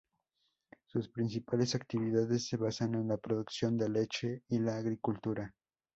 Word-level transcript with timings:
Su 0.87 0.99
principales 1.11 1.75
actividades 1.75 2.47
se 2.47 2.57
basan 2.57 2.95
en 2.95 3.07
la 3.07 3.17
producción 3.17 3.77
de 3.77 3.87
leche 3.87 4.41
y 4.49 4.57
la 4.57 4.77
agricultura. 4.77 5.53